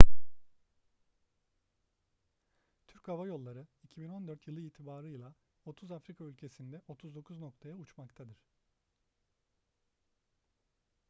türk 2.87 3.07
hava 3.07 3.27
yolları 3.27 3.67
2014 3.83 4.47
yılı 4.47 4.61
itibarıyla 4.61 5.33
30 5.65 5.91
afrika 5.91 6.23
ülkesinde 6.23 6.81
39 6.87 7.39
noktaya 7.39 7.75
uçmaktadır 7.75 8.45